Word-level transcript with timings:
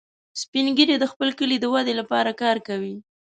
سپین 0.41 0.67
ږیری 0.77 0.95
د 0.99 1.05
خپل 1.11 1.29
کلي 1.39 1.57
د 1.59 1.65
ودې 1.73 1.93
لپاره 2.01 2.31
کار 2.41 2.57
کوي 2.67 2.95